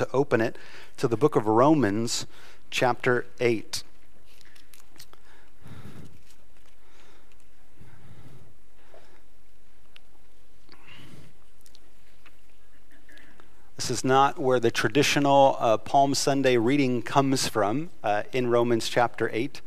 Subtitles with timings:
[0.00, 0.56] to open it
[0.96, 2.26] to the book of Romans,
[2.70, 3.82] chapter 8.
[13.76, 18.88] This is not where the traditional uh, Palm Sunday reading comes from uh, in Romans
[18.88, 19.60] chapter 8.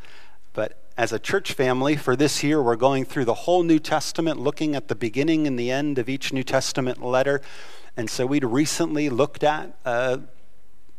[0.53, 4.39] But as a church family, for this year, we're going through the whole New Testament,
[4.39, 7.39] looking at the beginning and the end of each New Testament letter.
[7.95, 10.17] And so we'd recently looked at uh,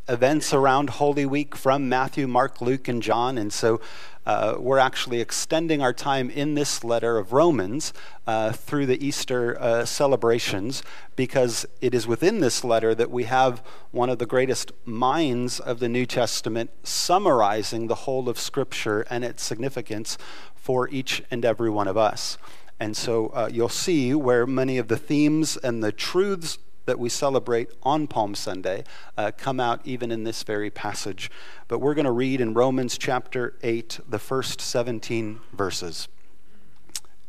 [0.07, 3.37] events around Holy Week from Matthew, Mark, Luke, and John.
[3.37, 3.81] And so
[4.25, 7.91] uh, we're actually extending our time in this letter of Romans
[8.25, 10.83] uh, through the Easter uh, celebrations
[11.17, 15.79] because it is within this letter that we have one of the greatest minds of
[15.79, 20.17] the New Testament summarizing the whole of Scripture and its significance
[20.55, 22.37] for each and every one of us.
[22.79, 27.09] And so uh, you'll see where many of the themes and the truths that we
[27.09, 28.83] celebrate on Palm Sunday
[29.17, 31.29] uh, come out even in this very passage.
[31.67, 36.07] But we're going to read in Romans chapter 8, the first 17 verses.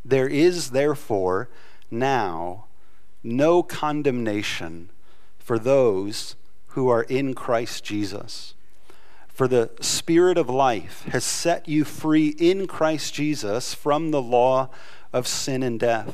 [0.05, 1.49] There is therefore
[1.91, 2.65] now
[3.23, 4.89] no condemnation
[5.37, 6.35] for those
[6.67, 8.53] who are in Christ Jesus.
[9.27, 14.69] For the Spirit of life has set you free in Christ Jesus from the law
[15.13, 16.13] of sin and death.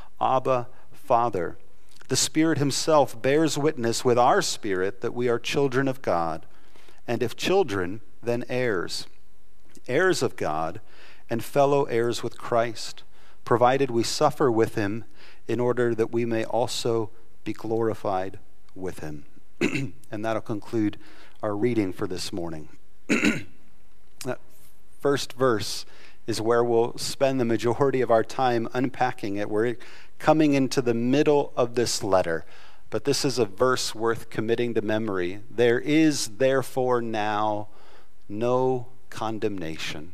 [0.21, 1.57] Abba, Father.
[2.07, 6.45] The Spirit Himself bears witness with our spirit that we are children of God,
[7.07, 9.07] and if children, then heirs,
[9.87, 10.81] heirs of God,
[11.29, 13.03] and fellow heirs with Christ,
[13.45, 15.05] provided we suffer with Him
[15.47, 17.09] in order that we may also
[17.43, 18.39] be glorified
[18.75, 19.25] with Him.
[20.11, 20.97] and that'll conclude
[21.41, 22.69] our reading for this morning.
[23.07, 24.39] that
[24.99, 25.85] first verse
[26.27, 29.49] is where we'll spend the majority of our time unpacking it.
[29.49, 29.75] We're
[30.21, 32.45] coming into the middle of this letter,
[32.91, 35.41] but this is a verse worth committing to memory.
[35.49, 37.69] There is therefore now
[38.29, 40.13] no condemnation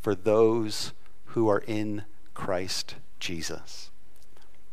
[0.00, 0.92] for those
[1.26, 2.02] who are in
[2.34, 3.90] Christ Jesus.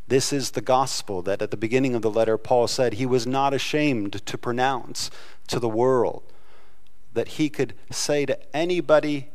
[0.07, 3.27] This is the gospel that at the beginning of the letter Paul said he was
[3.27, 5.11] not ashamed to pronounce
[5.47, 6.23] to the world,
[7.13, 9.29] that he could say to anybody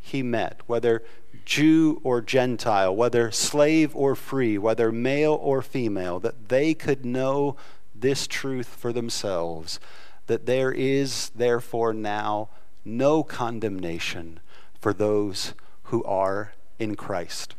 [0.00, 1.04] he met, whether
[1.46, 7.56] Jew or Gentile, whether slave or free, whether male or female, that they could know
[7.94, 9.80] this truth for themselves
[10.26, 12.48] that there is, therefore, now
[12.84, 14.40] no condemnation
[14.80, 15.54] for those
[15.84, 17.54] who are in Christ.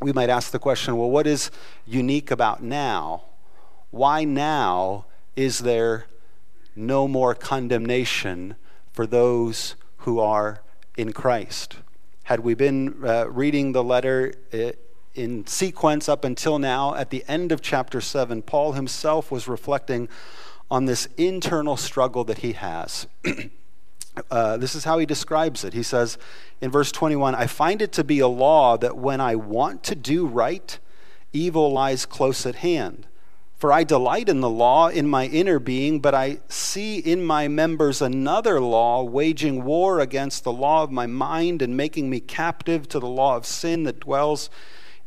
[0.00, 1.50] We might ask the question well, what is
[1.86, 3.24] unique about now?
[3.90, 5.06] Why now
[5.36, 6.06] is there
[6.74, 8.56] no more condemnation
[8.92, 10.62] for those who are
[10.96, 11.76] in Christ?
[12.24, 14.72] Had we been uh, reading the letter uh,
[15.14, 20.08] in sequence up until now, at the end of chapter 7, Paul himself was reflecting
[20.70, 23.06] on this internal struggle that he has.
[24.30, 25.74] uh, this is how he describes it.
[25.74, 26.16] He says
[26.60, 29.94] in verse 21 I find it to be a law that when I want to
[29.94, 30.78] do right,
[31.32, 33.06] evil lies close at hand.
[33.62, 37.46] For I delight in the law in my inner being, but I see in my
[37.46, 42.88] members another law, waging war against the law of my mind and making me captive
[42.88, 44.50] to the law of sin that dwells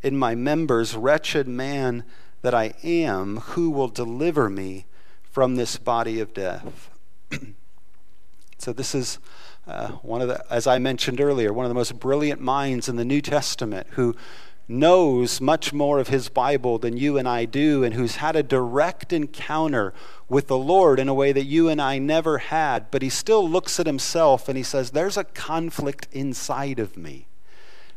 [0.02, 0.96] in my members.
[0.96, 2.06] Wretched man
[2.44, 4.86] that I am, who will deliver me
[5.22, 6.90] from this body of death?
[8.58, 9.20] so, this is
[9.68, 12.96] uh, one of the, as I mentioned earlier, one of the most brilliant minds in
[12.96, 14.16] the New Testament who
[14.68, 18.44] knows much more of his Bible than you and I do, and who's had a
[18.44, 19.94] direct encounter
[20.28, 23.48] with the Lord in a way that you and I never had, but he still
[23.48, 27.28] looks at himself and he says, There's a conflict inside of me.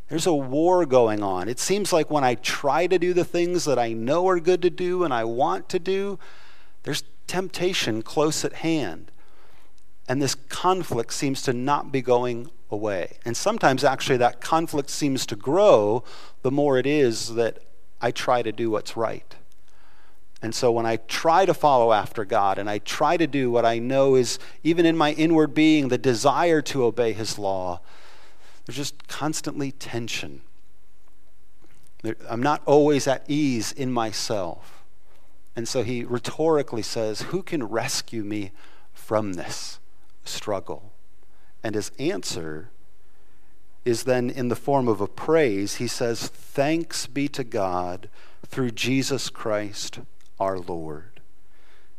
[0.09, 1.49] There's a war going on.
[1.49, 4.62] It seems like when I try to do the things that I know are good
[4.62, 6.19] to do and I want to do,
[6.82, 9.11] there's temptation close at hand.
[10.09, 13.19] And this conflict seems to not be going away.
[13.25, 16.05] And sometimes, actually, that conflict seems to grow
[16.43, 17.59] the more it is that
[18.00, 19.35] I try to do what's right.
[20.41, 23.65] And so, when I try to follow after God and I try to do what
[23.65, 27.81] I know is, even in my inward being, the desire to obey His law,
[28.67, 30.43] there's just constantly tension.
[32.29, 34.85] I'm not always at ease in myself.
[35.56, 38.53] And so he rhetorically says, Who can rescue me
[38.93, 39.81] from this?
[40.29, 40.93] struggle.
[41.62, 42.70] And his answer
[43.84, 45.76] is then in the form of a praise.
[45.76, 48.08] He says, Thanks be to God
[48.46, 50.00] through Jesus Christ
[50.38, 51.20] our Lord.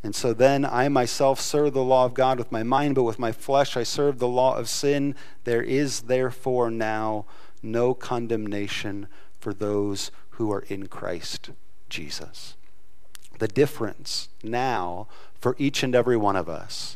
[0.01, 3.19] And so then I myself serve the law of God with my mind, but with
[3.19, 5.13] my flesh I serve the law of sin.
[5.43, 7.25] There is therefore now
[7.61, 9.07] no condemnation
[9.39, 11.49] for those who are in Christ
[11.89, 12.55] Jesus.
[13.39, 15.07] The difference now
[15.39, 16.95] for each and every one of us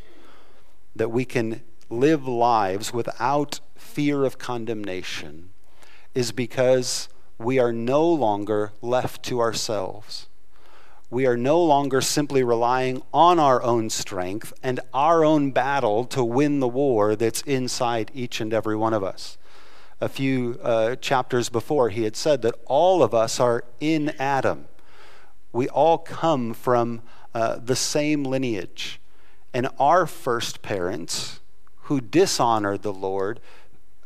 [0.95, 1.61] that we can
[1.99, 5.49] live lives without fear of condemnation
[6.13, 10.27] is because we are no longer left to ourselves.
[11.09, 16.23] We are no longer simply relying on our own strength and our own battle to
[16.23, 19.37] win the war that's inside each and every one of us.
[20.01, 24.65] A few uh, chapters before, he had said that all of us are in Adam.
[25.51, 27.03] We all come from
[27.33, 28.99] uh, the same lineage.
[29.53, 31.41] And our first parents,
[31.83, 33.39] who dishonored the Lord,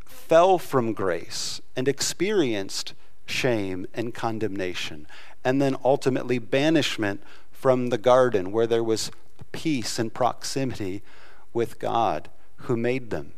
[0.06, 2.94] fell from grace and experienced
[3.26, 5.08] shame and condemnation,
[5.44, 7.22] and then ultimately banishment
[7.52, 9.12] from the garden where there was
[9.52, 11.02] peace and proximity
[11.54, 12.30] with God
[12.62, 13.34] who made them.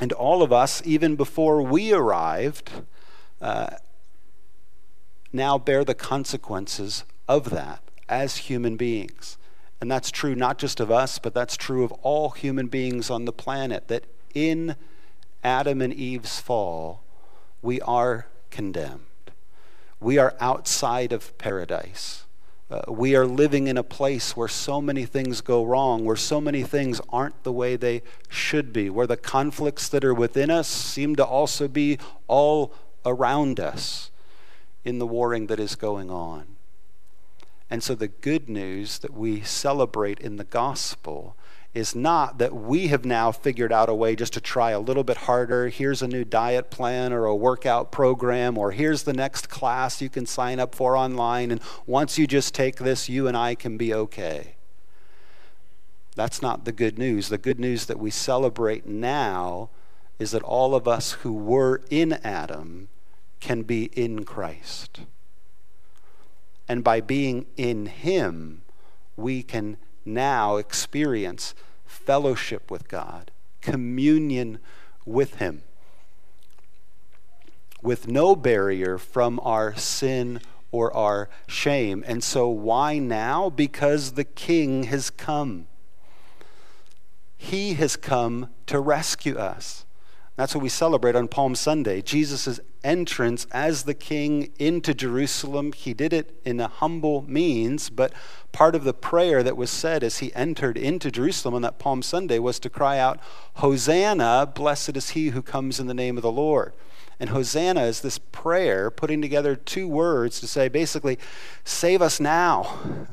[0.00, 2.70] And all of us, even before we arrived,
[3.40, 3.76] uh,
[5.32, 9.36] now bear the consequences of that as human beings.
[9.82, 13.24] And that's true not just of us, but that's true of all human beings on
[13.24, 13.88] the planet.
[13.88, 14.76] That in
[15.42, 17.02] Adam and Eve's fall,
[17.62, 19.32] we are condemned.
[19.98, 22.26] We are outside of paradise.
[22.70, 26.40] Uh, we are living in a place where so many things go wrong, where so
[26.40, 30.68] many things aren't the way they should be, where the conflicts that are within us
[30.68, 31.98] seem to also be
[32.28, 32.72] all
[33.04, 34.12] around us
[34.84, 36.51] in the warring that is going on.
[37.72, 41.38] And so the good news that we celebrate in the gospel
[41.72, 45.04] is not that we have now figured out a way just to try a little
[45.04, 45.70] bit harder.
[45.70, 50.10] Here's a new diet plan or a workout program, or here's the next class you
[50.10, 51.50] can sign up for online.
[51.50, 54.56] And once you just take this, you and I can be okay.
[56.14, 57.30] That's not the good news.
[57.30, 59.70] The good news that we celebrate now
[60.18, 62.88] is that all of us who were in Adam
[63.40, 65.00] can be in Christ.
[66.72, 68.62] And by being in Him,
[69.14, 69.76] we can
[70.06, 74.58] now experience fellowship with God, communion
[75.04, 75.64] with Him,
[77.82, 82.04] with no barrier from our sin or our shame.
[82.06, 83.50] And so, why now?
[83.50, 85.66] Because the King has come.
[87.36, 89.84] He has come to rescue us.
[90.34, 92.00] That's what we celebrate on Palm Sunday.
[92.00, 95.72] Jesus' entrance as the king into Jerusalem.
[95.72, 98.14] He did it in a humble means, but
[98.50, 102.00] part of the prayer that was said as he entered into Jerusalem on that Palm
[102.02, 103.20] Sunday was to cry out,
[103.56, 106.72] Hosanna, blessed is he who comes in the name of the Lord.
[107.20, 111.18] And Hosanna is this prayer putting together two words to say basically,
[111.62, 113.06] save us now.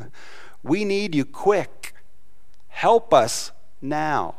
[0.63, 1.93] We need you quick.
[2.69, 4.35] Help us now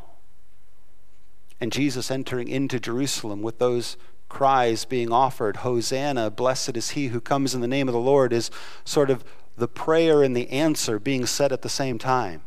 [1.61, 3.95] and Jesus entering into Jerusalem with those
[4.27, 8.33] cries being offered Hosanna, blessed is he who comes in the name of the Lord,
[8.33, 8.49] is
[8.83, 9.23] sort of
[9.55, 12.41] the prayer and the answer being said at the same time.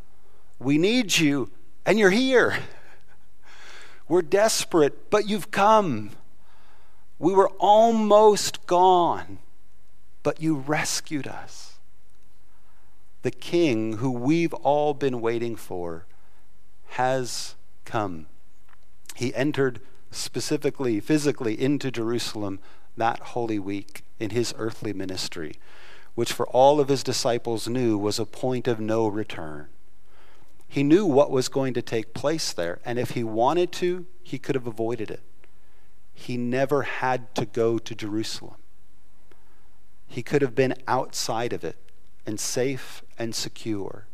[0.59, 1.50] We need you,
[1.87, 2.59] and you're here.
[4.09, 6.11] We're desperate, but you've come.
[7.18, 9.38] We were almost gone,
[10.23, 11.78] but you rescued us.
[13.25, 16.04] the king who we've all been waiting for
[16.88, 17.54] has
[17.87, 18.26] come.
[19.14, 19.80] He entered
[20.11, 22.61] specifically, physically into Jerusalem
[22.97, 25.56] that holy week in his earthly ministry,
[26.14, 29.68] which for all of his disciples knew was a point of no return.
[30.68, 34.38] He knew what was going to take place there, and if he wanted to, he
[34.38, 35.23] could have avoided it.
[36.12, 38.56] He never had to go to Jerusalem.
[40.06, 41.76] He could have been outside of it
[42.26, 44.06] and safe and secure.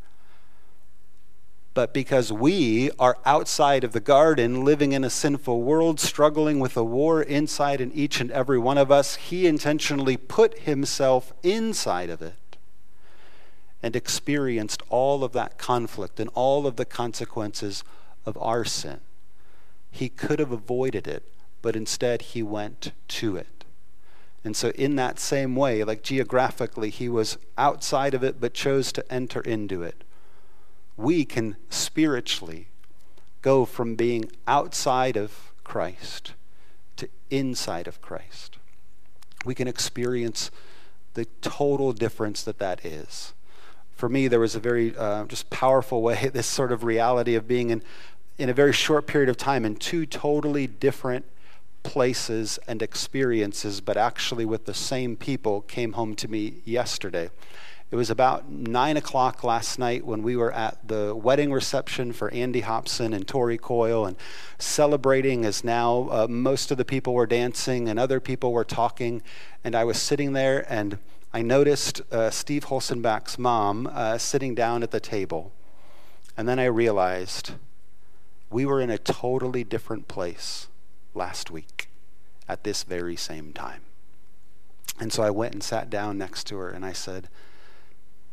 [1.73, 6.77] But because we are outside of the garden, living in a sinful world, struggling with
[6.77, 12.11] a war inside in each and every one of us, he intentionally put himself inside
[12.11, 12.35] of it
[13.83, 17.85] and experienced all of that conflict and all of the consequences
[18.27, 19.01] of our sin.
[19.93, 21.23] He could have avoided it,
[21.63, 23.65] but instead he went to it.
[24.43, 28.91] And so, in that same way, like geographically, he was outside of it but chose
[28.93, 30.03] to enter into it
[30.97, 32.69] we can spiritually
[33.43, 36.35] go from being outside of Christ
[36.97, 38.59] to inside of Christ.
[39.45, 40.51] We can experience
[41.15, 43.33] the total difference that that is.
[43.95, 47.49] For me, there was a very uh, just powerful way, this sort of reality of
[47.49, 47.83] being in,
[48.39, 51.25] in a very short period of time in two totally different
[51.83, 57.31] places and experiences, but actually with the same people, came home to me yesterday.
[57.91, 62.33] It was about nine o'clock last night when we were at the wedding reception for
[62.33, 64.17] Andy Hobson and Tori Coyle and
[64.59, 69.23] celebrating as now uh, most of the people were dancing and other people were talking.
[69.65, 70.99] And I was sitting there and
[71.33, 75.53] I noticed uh, Steve Holzenbach's mom uh, sitting down at the table.
[76.37, 77.55] And then I realized
[78.51, 80.69] we were in a totally different place
[81.13, 81.89] last week
[82.49, 83.81] at this very same time.
[85.01, 87.29] And so I went and sat down next to her and I said,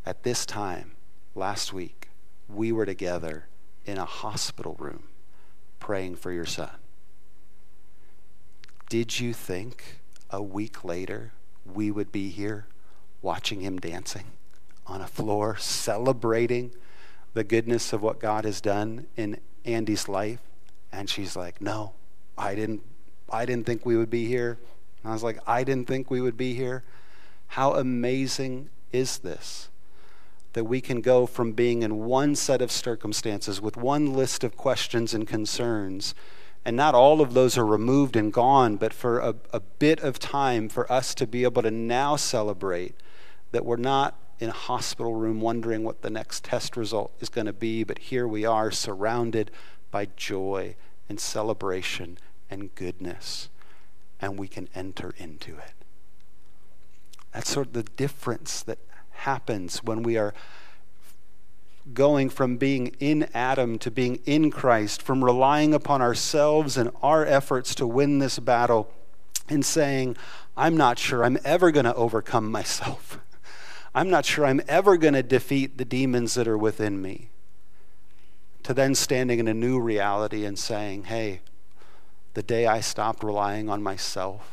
[0.08, 0.94] at this time,
[1.36, 2.08] last week,
[2.48, 3.50] we were together
[3.86, 5.04] in a hospital room
[5.82, 6.70] praying for your son.
[8.88, 10.00] Did you think
[10.30, 11.34] a week later
[11.66, 12.68] we would be here
[13.22, 14.24] watching him dancing
[14.86, 16.72] on a floor, celebrating
[17.34, 20.40] the goodness of what God has done in Andy's life?
[20.90, 21.92] And she's like, No,
[22.38, 22.82] I didn't
[23.30, 24.58] I didn't think we would be here.
[25.04, 26.86] And I was like, I didn't think we would be here.
[27.48, 29.68] How amazing is this?
[30.58, 34.58] That we can go from being in one set of circumstances with one list of
[34.58, 36.16] questions and concerns,
[36.66, 40.18] and not all of those are removed and gone, but for a, a bit of
[40.18, 42.96] time for us to be able to now celebrate
[43.52, 47.46] that we're not in a hospital room wondering what the next test result is going
[47.46, 49.52] to be, but here we are surrounded
[49.92, 50.76] by joy
[51.08, 52.18] and celebration
[52.50, 53.50] and goodness,
[54.20, 55.74] and we can enter into it.
[57.32, 58.80] That's sort of the difference that
[59.18, 60.34] happens when we are
[61.94, 67.26] going from being in Adam to being in Christ, from relying upon ourselves and our
[67.26, 68.92] efforts to win this battle,
[69.50, 70.18] and saying,
[70.56, 73.20] I'm not sure I'm ever going to overcome myself.
[73.96, 77.30] I'm not sure I'm ever going to defeat the demons that are within me.
[78.64, 81.40] To then standing in a new reality and saying, hey,
[82.34, 84.52] the day I stopped relying on myself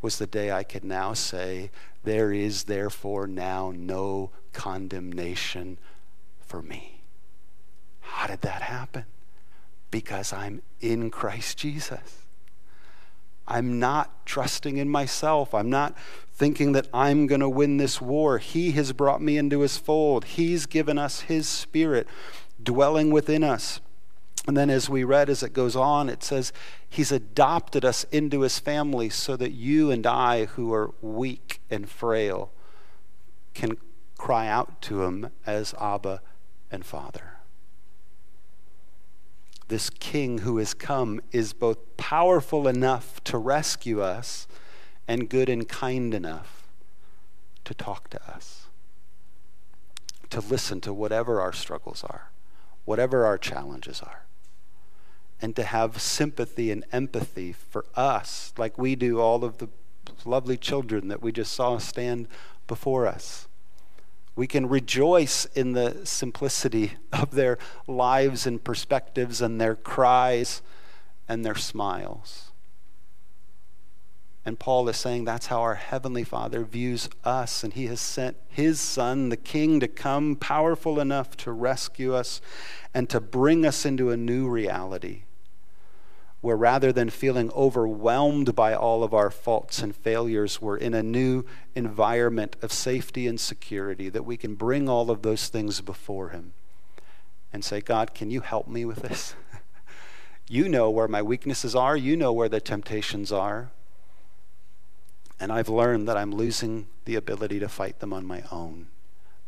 [0.00, 1.70] was the day I could now say,
[2.04, 5.78] there is therefore now no condemnation
[6.40, 7.00] for me.
[8.00, 9.04] How did that happen?
[9.90, 12.26] Because I'm in Christ Jesus.
[13.46, 15.54] I'm not trusting in myself.
[15.54, 15.96] I'm not
[16.32, 18.38] thinking that I'm going to win this war.
[18.38, 20.24] He has brought me into his fold.
[20.24, 22.06] He's given us his spirit
[22.62, 23.80] dwelling within us.
[24.50, 26.52] And then, as we read as it goes on, it says,
[26.88, 31.88] He's adopted us into His family so that you and I, who are weak and
[31.88, 32.50] frail,
[33.54, 33.76] can
[34.18, 36.20] cry out to Him as Abba
[36.68, 37.34] and Father.
[39.68, 44.48] This King who has come is both powerful enough to rescue us
[45.06, 46.66] and good and kind enough
[47.62, 48.66] to talk to us,
[50.30, 52.32] to listen to whatever our struggles are,
[52.84, 54.24] whatever our challenges are
[55.42, 59.68] and to have sympathy and empathy for us, like we do all of the
[60.24, 62.28] lovely children that we just saw stand
[62.66, 63.48] before us.
[64.36, 70.62] We can rejoice in the simplicity of their lives and perspectives and their cries
[71.28, 72.46] and their smiles.
[74.44, 78.38] And Paul is saying that's how our Heavenly Father views us, and He has sent
[78.48, 82.40] His Son, the King, to come powerful enough to rescue us
[82.94, 85.24] and to bring us into a new reality
[86.40, 91.02] where rather than feeling overwhelmed by all of our faults and failures, we're in a
[91.02, 91.44] new
[91.74, 96.52] environment of safety and security, that we can bring all of those things before Him
[97.52, 99.34] and say, God, can you help me with this?
[100.48, 103.70] you know where my weaknesses are, you know where the temptations are.
[105.38, 108.88] And I've learned that I'm losing the ability to fight them on my own.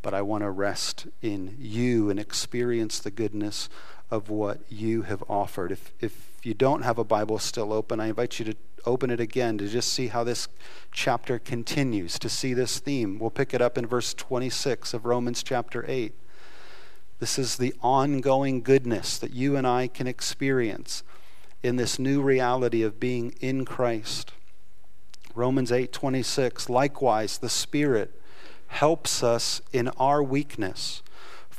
[0.01, 3.69] But I want to rest in you and experience the goodness
[4.11, 5.71] of what you have offered.
[5.71, 9.21] If, if you don't have a Bible still open, I invite you to open it
[9.21, 10.49] again to just see how this
[10.91, 13.19] chapter continues, to see this theme.
[13.19, 16.13] We'll pick it up in verse 26 of Romans chapter 8.
[17.21, 21.05] This is the ongoing goodness that you and I can experience
[21.63, 24.33] in this new reality of being in Christ.
[25.35, 28.21] Romans 8:26 Likewise the Spirit
[28.67, 31.03] helps us in our weakness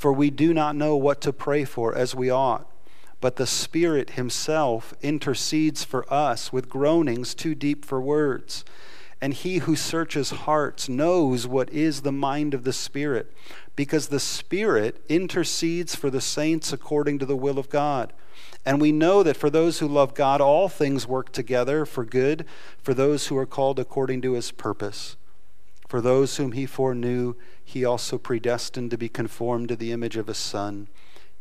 [0.03, 2.69] for we do not know what to pray for as we ought.
[3.23, 8.65] But the Spirit Himself intercedes for us with groanings too deep for words.
[9.21, 13.31] And He who searches hearts knows what is the mind of the Spirit,
[13.77, 18.11] because the Spirit intercedes for the saints according to the will of God.
[18.65, 22.43] And we know that for those who love God, all things work together for good,
[22.77, 25.15] for those who are called according to His purpose.
[25.87, 30.27] For those whom He foreknew, he also predestined to be conformed to the image of
[30.27, 30.87] his Son,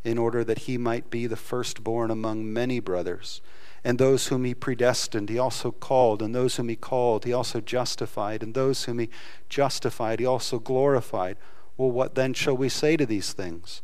[0.04, 3.40] in order that he might be the firstborn among many brothers.
[3.84, 6.22] And those whom he predestined, he also called.
[6.22, 8.42] And those whom he called, he also justified.
[8.42, 9.10] And those whom he
[9.48, 11.36] justified, he also glorified.
[11.76, 13.82] Well, what then shall we say to these things?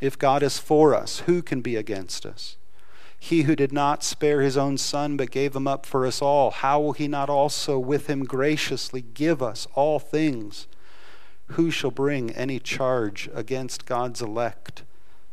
[0.00, 2.56] If God is for us, who can be against us?
[3.18, 6.50] He who did not spare his own son, but gave him up for us all,
[6.50, 10.66] how will he not also with him graciously give us all things?
[11.48, 14.82] Who shall bring any charge against God's elect?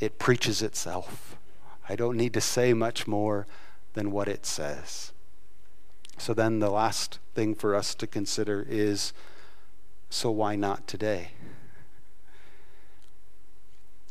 [0.00, 1.36] It preaches itself.
[1.88, 3.46] I don't need to say much more
[3.92, 5.12] than what it says.
[6.18, 9.12] So then the last thing for us to consider is
[10.08, 11.30] so why not today?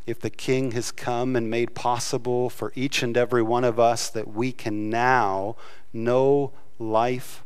[0.05, 4.09] If the King has come and made possible for each and every one of us
[4.09, 5.55] that we can now
[5.93, 7.43] know life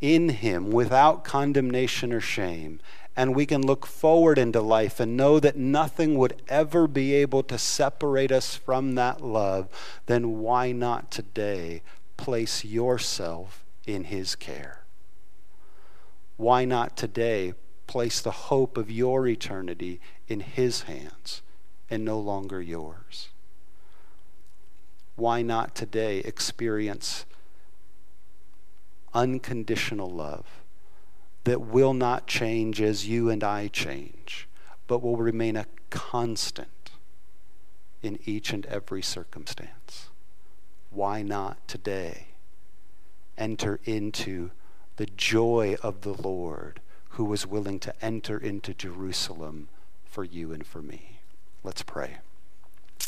[0.00, 2.80] in Him without condemnation or shame.
[3.18, 7.42] And we can look forward into life and know that nothing would ever be able
[7.42, 9.66] to separate us from that love.
[10.06, 11.82] Then why not today
[12.16, 14.84] place yourself in His care?
[16.36, 17.54] Why not today
[17.88, 21.42] place the hope of your eternity in His hands
[21.90, 23.30] and no longer yours?
[25.16, 27.26] Why not today experience
[29.12, 30.57] unconditional love
[31.44, 34.48] that will not change as you and I change,
[34.86, 36.90] but will remain a constant
[38.02, 40.08] in each and every circumstance.
[40.90, 42.28] Why not today
[43.36, 44.50] enter into
[44.96, 49.68] the joy of the Lord who was willing to enter into Jerusalem
[50.04, 51.20] for you and for me?
[51.62, 52.18] Let's pray.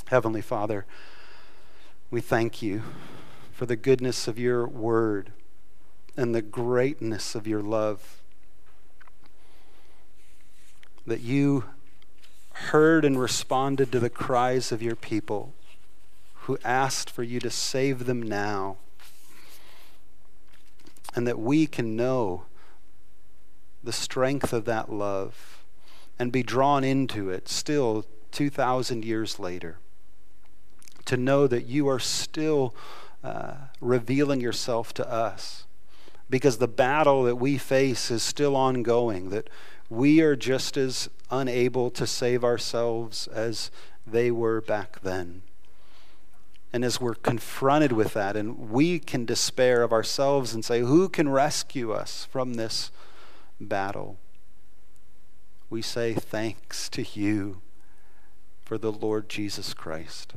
[0.06, 0.86] Heavenly Father,
[2.10, 2.82] we thank you
[3.52, 5.32] for the goodness of your word
[6.16, 8.19] and the greatness of your love.
[11.06, 11.64] That you
[12.52, 15.54] heard and responded to the cries of your people
[16.42, 18.76] who asked for you to save them now.
[21.14, 22.44] And that we can know
[23.82, 25.64] the strength of that love
[26.18, 29.78] and be drawn into it still 2,000 years later.
[31.06, 32.74] To know that you are still
[33.24, 35.64] uh, revealing yourself to us
[36.28, 39.48] because the battle that we face is still ongoing, that
[39.90, 43.70] we are just as unable to save ourselves as
[44.06, 45.42] they were back then.
[46.72, 51.08] And as we're confronted with that, and we can despair of ourselves and say, Who
[51.08, 52.92] can rescue us from this
[53.60, 54.18] battle?
[55.68, 57.60] We say, Thanks to you
[58.62, 60.34] for the Lord Jesus Christ.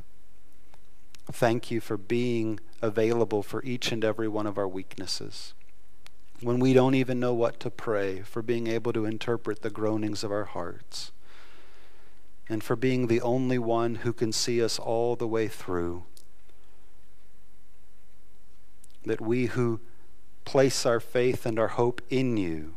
[1.30, 5.54] Thank you for being available for each and every one of our weaknesses.
[6.44, 10.22] When we don't even know what to pray, for being able to interpret the groanings
[10.22, 11.10] of our hearts,
[12.50, 16.04] and for being the only one who can see us all the way through.
[19.06, 19.80] That we who
[20.44, 22.74] place our faith and our hope in you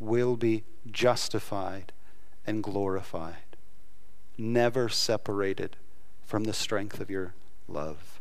[0.00, 1.92] will be justified
[2.46, 3.56] and glorified,
[4.38, 5.76] never separated
[6.24, 7.34] from the strength of your
[7.68, 8.15] love.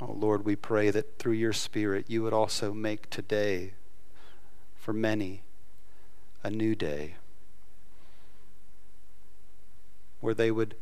[0.00, 3.72] Oh Lord, we pray that through your Spirit you would also make today,
[4.76, 5.42] for many,
[6.42, 7.16] a new day
[10.20, 10.74] where they would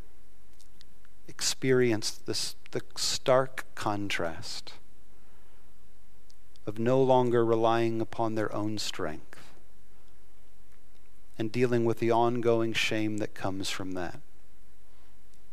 [1.28, 4.74] experience this, the stark contrast
[6.66, 9.50] of no longer relying upon their own strength
[11.38, 14.20] and dealing with the ongoing shame that comes from that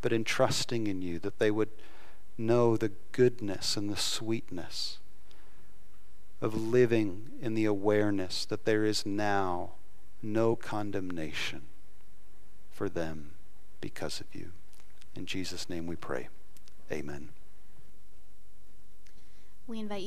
[0.03, 1.69] but in trusting in you, that they would
[2.37, 4.99] know the goodness and the sweetness
[6.41, 9.71] of living in the awareness that there is now
[10.21, 11.61] no condemnation
[12.71, 13.31] for them
[13.79, 14.51] because of you.
[15.15, 16.29] In Jesus' name we pray.
[16.91, 17.29] Amen.
[19.67, 20.01] We invite